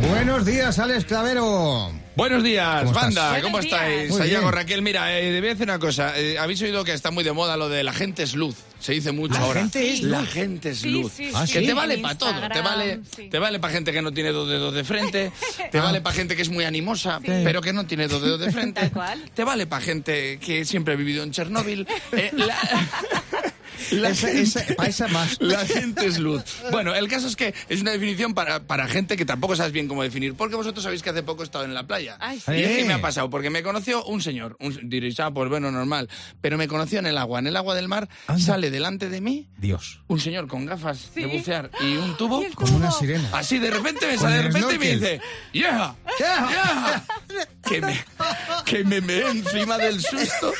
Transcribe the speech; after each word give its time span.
Buenos 0.00 0.44
días, 0.46 0.78
Alex 0.78 1.04
Clavero. 1.04 1.90
Buenos 2.14 2.42
días, 2.42 2.82
¿Cómo 2.82 2.92
banda, 2.94 3.26
estás? 3.36 3.42
¿cómo 3.42 3.60
días. 3.60 3.72
estáis? 4.10 4.28
Bien. 4.30 4.50
Raquel, 4.50 4.82
mira, 4.82 5.18
eh, 5.18 5.38
voy 5.38 5.48
a 5.50 5.52
decir 5.52 5.64
una 5.64 5.78
cosa. 5.78 6.18
Eh, 6.18 6.36
Habéis 6.38 6.60
oído 6.62 6.82
que 6.84 6.92
está 6.92 7.10
muy 7.12 7.22
de 7.22 7.32
moda 7.32 7.56
lo 7.56 7.68
de 7.68 7.84
la 7.84 7.92
gente 7.92 8.22
es 8.24 8.34
luz. 8.34 8.56
Se 8.80 8.92
dice 8.92 9.12
mucho 9.12 9.34
La 9.34 9.40
ahora. 9.40 9.60
gente 9.60 9.92
es 9.92 10.02
La 10.02 10.20
luz. 10.20 10.30
gente 10.30 10.70
es 10.70 10.84
luz. 10.84 11.12
sí, 11.16 11.30
Ah, 11.34 11.46
sí. 11.46 11.52
que 11.54 11.62
te 11.62 11.74
vale 11.74 11.98
para 11.98 12.16
todo. 12.18 12.32
Te 12.52 12.60
vale, 12.60 13.00
sí. 13.16 13.28
te 13.28 13.38
vale 13.38 13.58
para 13.60 13.72
gente 13.72 13.92
que 13.92 14.02
no 14.02 14.12
tiene 14.12 14.30
dos 14.30 14.48
dedos 14.48 14.72
de 14.74 14.84
frente. 14.84 15.32
Te 15.70 15.78
Ah. 15.78 15.82
vale 15.82 16.00
para 16.00 16.14
gente 16.14 16.34
que 16.36 16.42
es 16.42 16.48
muy 16.48 16.64
animosa, 16.64 17.20
pero 17.24 17.60
que 17.60 17.72
no 17.72 17.86
tiene 17.86 18.08
dos 18.08 18.22
dedos 18.22 18.40
de 18.40 18.50
frente. 18.52 18.80
Tal 18.80 18.92
cual. 18.92 19.24
Te 19.34 19.44
vale 19.44 19.66
para 19.66 19.82
gente 19.84 20.38
que 20.38 20.64
siempre 20.64 20.94
ha 20.94 20.96
vivido 20.96 21.22
en 21.24 21.30
Chernóbil. 21.32 21.86
Eh, 22.12 22.30
la- 22.34 22.56
la 23.92 24.10
Esa- 24.10 24.28
gente- 24.28 24.42
esa- 24.42 24.74
para 24.76 24.88
esa 24.88 25.08
más. 25.08 25.36
la 25.40 25.64
gente 25.66 26.06
es 26.06 26.18
luz. 26.18 26.42
Bueno, 26.70 26.94
el 26.94 27.08
caso 27.08 27.26
es 27.28 27.36
que 27.36 27.54
es 27.68 27.80
una 27.80 27.92
definición 27.92 28.34
para, 28.34 28.60
para 28.60 28.86
gente 28.88 29.16
que 29.16 29.24
tampoco 29.24 29.56
sabes 29.56 29.72
bien 29.72 29.88
cómo 29.88 30.02
definir. 30.02 30.34
Porque 30.34 30.56
vosotros 30.56 30.82
sabéis 30.82 31.02
que 31.02 31.10
hace 31.10 31.22
poco 31.22 31.42
he 31.42 31.44
estado 31.44 31.64
en 31.64 31.74
la 31.74 31.86
playa. 31.86 32.16
Ay, 32.20 32.42
Y 32.48 32.62
es 32.62 32.76
que 32.78 32.84
me 32.84 32.94
ha 32.94 33.00
pasado, 33.00 33.30
porque 33.30 33.50
me 33.50 33.62
conoció 33.62 34.04
un 34.04 34.20
señor. 34.20 34.56
Un, 34.60 34.88
diréis, 34.88 35.18
ah, 35.20 35.30
pues 35.32 35.48
bueno, 35.48 35.70
normal. 35.70 36.08
Pero 36.40 36.56
me 36.58 36.68
conoció 36.68 36.98
en 36.98 37.06
el 37.06 37.18
agua. 37.18 37.38
En 37.38 37.46
el 37.46 37.56
agua 37.56 37.74
del 37.74 37.88
mar 37.88 38.08
Anda. 38.26 38.42
sale 38.42 38.70
delante 38.70 39.08
de 39.08 39.20
mí 39.20 39.48
Dios. 39.58 40.00
un 40.08 40.20
señor 40.20 40.46
con 40.48 40.66
gafas 40.66 41.14
de 41.14 41.22
Sí. 41.22 41.28
bucear 41.38 41.70
y 41.80 41.96
un 41.96 42.16
tubo. 42.16 42.42
Y 42.42 42.50
Como 42.52 42.76
una 42.76 42.90
sirena. 42.90 43.28
Así 43.32 43.58
de 43.58 43.70
repente 43.70 44.06
me 44.06 44.16
sale 44.18 44.34
de 44.36 44.40
el 44.40 44.46
repente 44.52 44.74
y 44.74 44.78
me 44.78 44.86
dice, 44.96 45.20
¡Yeah! 45.52 45.94
¡Yeah! 46.18 47.04
Que 47.68 47.80
me, 47.80 48.04
que 48.64 48.84
me 48.84 49.00
meé 49.00 49.28
encima 49.30 49.76
del 49.78 50.00
susto. 50.00 50.52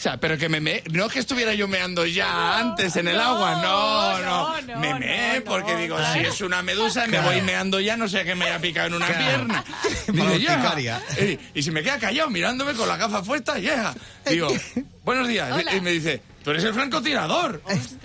O 0.00 0.02
sea, 0.02 0.16
pero 0.16 0.38
que 0.38 0.48
me 0.48 0.62
meé, 0.62 0.82
no 0.92 1.10
que 1.10 1.18
estuviera 1.18 1.52
yo 1.52 1.68
meando 1.68 2.06
ya 2.06 2.56
antes 2.58 2.96
en 2.96 3.06
el 3.08 3.16
no, 3.16 3.22
agua, 3.22 3.60
no, 3.60 4.18
no. 4.18 4.60
no, 4.62 4.72
no, 4.74 4.80
me 4.80 4.94
meé 4.94 5.42
porque 5.42 5.74
no, 5.74 5.78
digo, 5.78 5.98
no. 5.98 6.12
si 6.14 6.20
es 6.20 6.40
una 6.40 6.62
medusa, 6.62 7.06
me 7.06 7.20
voy 7.20 7.42
meando 7.42 7.78
ya, 7.80 7.98
no 7.98 8.08
sé 8.08 8.24
que 8.24 8.34
me 8.34 8.46
haya 8.46 8.58
picado 8.58 8.86
en 8.86 8.94
una 8.94 9.06
Claro. 9.08 9.24
pierna. 9.26 9.64
Urticaria. 10.08 11.02
Y, 11.20 11.38
y 11.58 11.62
si 11.62 11.70
me 11.70 11.82
queda 11.82 11.98
callado 11.98 12.30
mirándome 12.30 12.72
con 12.72 12.88
la 12.88 12.96
gafa 12.96 13.22
puesta, 13.22 13.58
yeah. 13.58 13.94
Digo, 14.24 14.48
buenos 15.04 15.28
días. 15.28 15.52
Hola. 15.52 15.74
Y 15.76 15.82
me 15.82 15.90
dice, 15.90 16.22
tú 16.42 16.50
eres 16.50 16.64
el 16.64 16.74
francotirador. 16.74 17.62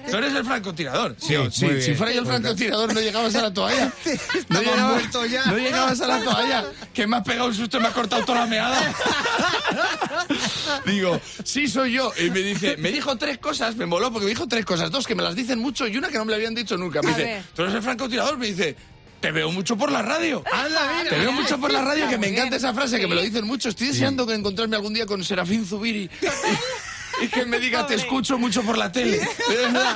Tú 0.10 0.16
eres 0.18 0.34
el 0.36 0.46
francotirador. 0.46 1.16
Sí, 1.20 1.36
sí, 1.52 1.82
si 1.82 1.94
fuera 1.96 2.14
yo 2.14 2.22
el 2.22 2.28
francotirador 2.28 2.94
no 2.94 3.00
llegabas 3.00 3.36
a 3.36 3.42
la 3.44 3.54
toalla. 3.54 3.92
No, 4.50 4.62
llegabas- 4.62 4.92
muerto 4.94 5.26
ya. 5.26 5.46
no 5.46 5.58
llegabas 5.58 6.00
a 6.02 6.08
la 6.08 6.24
toalla. 6.24 6.66
Que 6.94 7.08
me 7.08 7.18
has 7.18 7.24
pegado 7.24 7.48
un 7.48 7.54
susto 7.56 7.78
y 7.78 7.82
me 7.82 7.88
has 7.88 7.94
cortado 7.94 8.24
toda 8.26 8.42
la 8.42 8.46
meada. 8.46 8.94
Digo, 10.86 11.20
sí 11.44 11.68
soy 11.68 11.94
yo. 11.94 12.12
Y 12.18 12.30
me 12.30 12.40
dice, 12.40 12.78
me 12.78 12.92
dijo 12.92 13.16
tres 13.18 13.38
cosas, 13.40 13.76
me 13.76 13.86
moló 13.86 14.12
porque 14.12 14.26
me 14.26 14.30
dijo 14.30 14.48
tres 14.48 14.66
cosas. 14.66 14.92
Dos 14.92 15.08
que 15.08 15.16
me 15.16 15.24
las 15.24 15.36
dicen 15.36 15.60
mucho 15.60 15.88
y 15.88 15.98
una 15.98 16.10
que 16.10 16.18
no 16.18 16.26
me 16.26 16.32
la 16.32 16.38
habían 16.38 16.54
dicho 16.56 16.78
nunca. 16.78 17.02
Me 17.02 17.10
dice, 17.10 17.44
tú 17.56 17.64
eres 17.64 17.74
el 17.76 17.82
francotirador. 17.82 18.38
Me 18.38 18.48
dice, 18.48 18.76
te 19.20 19.32
veo 19.32 19.52
mucho 19.52 19.76
por 19.76 19.92
la 19.92 20.02
radio. 20.02 20.44
Anda, 20.52 20.92
mira. 20.98 21.10
Te 21.10 21.18
veo 21.20 21.32
mucho 21.32 21.58
por 21.60 21.72
la 21.72 21.82
radio, 21.82 22.08
que 22.08 22.18
me 22.18 22.28
encanta 22.28 22.56
esa 22.58 22.74
frase, 22.74 23.00
que 23.00 23.08
me 23.08 23.16
lo 23.16 23.22
dicen 23.22 23.46
mucho. 23.46 23.70
Estoy 23.70 23.88
deseando 23.88 24.26
que 24.28 24.34
encontrarme 24.36 24.76
algún 24.76 24.94
día 24.94 25.06
con 25.06 25.24
Serafín 25.24 25.66
Zubiri. 25.66 26.10
Y 27.22 27.28
que 27.28 27.46
me 27.46 27.60
diga, 27.60 27.86
te 27.86 27.96
escucho 27.96 28.38
mucho 28.38 28.62
por 28.64 28.78
la 28.78 28.92
tele. 28.92 29.22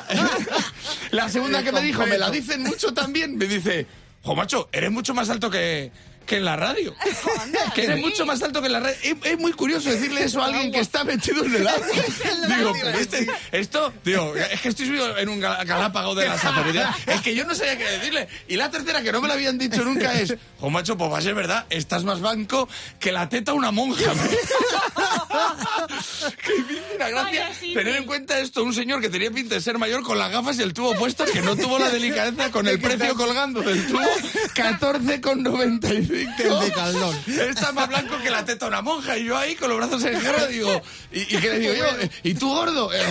La 1.12 1.30
segunda 1.30 1.64
que 1.64 1.72
me 1.72 1.82
dijo, 1.82 2.06
me 2.06 2.18
la 2.18 2.30
dicen 2.30 2.64
mucho 2.64 2.94
también, 2.94 3.38
me 3.38 3.46
dice, 3.46 3.88
jo, 4.22 4.36
macho, 4.36 4.70
eres 4.72 4.92
mucho 4.92 5.14
más 5.14 5.30
alto 5.30 5.50
que, 5.50 5.92
que 6.30 6.38
en 6.38 6.46
la 6.46 6.56
radio. 6.56 6.96
Que 7.74 7.86
eres 7.86 8.00
mucho 8.00 8.24
más 8.26 8.42
alto 8.44 8.62
que 8.62 8.68
en 8.68 8.74
la 8.74 8.80
radio. 8.82 8.96
Es, 9.02 9.16
es 9.24 9.40
muy 9.40 9.52
curioso 9.52 9.90
decirle 9.90 10.24
eso 10.24 10.42
a 10.42 10.46
alguien 10.46 10.72
que 10.72 10.80
está 10.80 11.04
metido 11.04 11.44
en 11.44 11.56
el 11.56 11.68
agua. 11.68 11.88
Digo, 12.56 12.74
este- 13.00 13.28
esto, 13.52 13.92
digo, 14.06 14.36
es 14.36 14.62
que 14.62 14.70
estoy 14.70 14.86
subido 14.86 15.18
en 15.18 15.28
un 15.28 15.40
gal- 15.42 15.66
galápago 15.66 16.14
de 16.14 16.28
la 16.28 16.38
sabiduría. 16.38 16.96
Es 17.08 17.22
que 17.22 17.34
yo 17.34 17.46
no 17.46 17.56
sabía 17.56 17.78
qué 17.78 17.84
decirle. 17.86 18.28
Y 18.48 18.56
la 18.58 18.70
tercera, 18.70 19.02
que 19.02 19.12
no 19.12 19.22
me 19.22 19.28
la 19.28 19.34
habían 19.34 19.58
dicho 19.58 19.84
nunca, 19.84 20.14
es, 20.20 20.36
jo, 20.60 20.70
macho, 20.70 20.96
pues 20.98 21.12
va 21.12 21.18
a 21.18 21.22
ser 21.22 21.34
verdad, 21.34 21.66
estás 21.72 22.04
más 22.04 22.22
banco 22.22 22.70
que 23.00 23.12
la 23.12 23.28
teta 23.28 23.54
una 23.54 23.72
monja. 23.72 24.04
que 26.44 26.54
me 26.64 26.74
hizo 26.74 26.96
una 26.96 27.10
gracia 27.10 27.24
Vaya, 27.24 27.54
sí, 27.60 27.74
tener 27.74 27.94
sí. 27.94 28.00
en 28.00 28.06
cuenta 28.06 28.40
esto, 28.40 28.64
un 28.64 28.74
señor 28.74 29.02
que 29.02 29.10
tenía 29.10 29.32
pinta 29.32 29.56
de 29.56 29.62
ser 29.62 29.78
mayor 29.80 30.04
con 30.04 30.18
las 30.20 30.32
gafas 30.32 30.58
y 30.60 30.62
el 30.62 30.74
tubo 30.74 30.94
puesto, 30.96 31.26
que 31.26 31.42
no 31.42 31.56
tuvo 31.56 31.80
la 31.80 31.90
delicadeza 31.90 32.52
con 32.52 32.68
el 32.68 32.80
precio 32.80 33.16
colgando 33.16 33.62
del 33.62 33.88
tubo, 33.88 34.00
14,95. 34.54 36.19
El 36.24 36.60
de 36.60 36.72
Caldón. 36.74 37.16
Está 37.28 37.72
más 37.72 37.88
blanco 37.88 38.18
que 38.22 38.30
la 38.30 38.44
teta 38.46 38.66
de 38.66 38.70
una 38.70 38.82
monja 38.82 39.18
y 39.18 39.26
yo 39.26 39.38
ahí 39.38 39.56
con 39.56 39.70
los 39.70 39.78
brazos 39.78 40.04
en 40.04 40.22
guerra 40.22 40.48
digo, 40.48 40.82
¿y, 41.12 41.22
y 41.22 41.26
qué 41.40 41.50
le 41.52 41.60
digo 41.60 41.74
yo? 41.74 41.86
¿Y 42.24 42.34
tú 42.36 42.50
gordo? 42.50 42.90
Eh, 43.00 43.06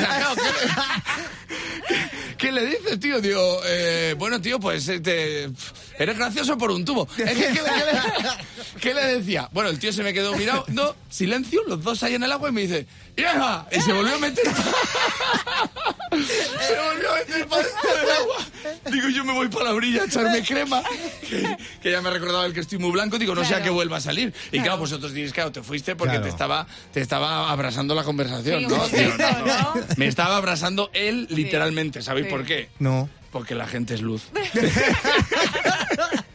¿qué, 1.89 1.95
le, 1.95 2.07
qué 2.39 2.53
le 2.53 2.67
dices, 2.67 3.01
tío? 3.01 3.21
Digo, 3.21 3.61
eh, 3.65 4.15
bueno, 4.19 4.41
tío, 4.41 4.61
pues 4.61 4.87
eh, 4.89 5.01
te- 5.01 5.49
eres 5.99 6.17
gracioso 6.19 6.59
por 6.59 6.71
un 6.71 6.85
tubo. 6.85 7.07
¿qué, 7.17 7.25
le- 7.25 7.35
qué 7.35 7.53
le, 7.53 7.61
qué 8.81 8.95
le 8.95 9.05
decía? 9.19 9.49
Bueno, 9.53 9.71
el 9.71 9.79
tío 9.79 9.93
se 9.93 10.03
me 10.03 10.13
quedó 10.13 10.35
mirando, 10.37 10.65
no, 10.69 10.95
silencio, 11.09 11.63
los 11.67 11.83
dos 11.83 12.03
ahí 12.03 12.15
en 12.15 12.23
el 12.25 12.33
agua 12.33 12.51
y 12.51 12.53
me 12.53 12.61
dice, 12.63 12.87
¡Vieja! 13.17 13.67
Y 13.73 13.81
se 13.81 13.93
volvió 13.93 14.15
a 14.15 14.19
meter. 14.19 14.45
se 16.15 16.77
volvió 16.81 17.13
a 17.13 17.17
meter 17.17 17.47
para 17.49 17.63
dentro 17.63 17.97
del 17.97 18.11
agua. 18.11 18.37
Digo, 18.91 19.09
yo 19.09 19.25
me 19.25 19.33
voy 19.33 19.49
para 19.49 19.67
la 19.67 19.75
orilla 19.75 20.03
a 20.03 20.07
echarme 20.07 20.43
crema. 20.47 20.83
Que, 21.29 21.57
que 21.83 21.91
ya 21.91 22.01
me 22.01 22.11
recordaba 22.11 22.47
el 22.47 22.53
que 22.53 22.61
estoy 22.61 22.79
muy 22.79 22.91
blanco. 22.91 23.19
Digo, 23.19 23.35
no 23.35 23.43
sea 23.43 23.49
Claro. 23.59 23.65
que 23.65 23.71
vuelva 23.71 23.97
a 23.99 24.01
salir. 24.01 24.33
Y 24.49 24.51
claro, 24.53 24.65
Claro. 24.65 24.79
vosotros 24.79 25.13
diréis, 25.13 25.33
claro, 25.33 25.53
te 25.53 25.63
fuiste 25.63 25.97
porque 25.97 26.13
Claro. 26.15 26.25
te 26.25 26.31
estaba 26.31 26.67
te 26.93 27.01
estaba 27.01 27.51
abrasando 27.51 27.95
la 27.95 28.05
conversación, 28.05 28.61
Sí, 28.61 28.67
¿no? 28.67 28.77
no, 28.77 29.47
no. 29.47 29.47
¿no? 29.47 29.75
Me 29.97 30.07
estaba 30.07 30.37
abrasando 30.37 30.91
él 30.93 31.27
literalmente. 31.31 32.03
¿Sabéis 32.03 32.27
Sí. 32.27 32.31
por 32.31 32.45
qué? 32.45 32.69
No. 32.79 33.09
Porque 33.31 33.55
la 33.55 33.67
gente 33.67 33.95
es 33.95 34.01
luz. 34.01 34.23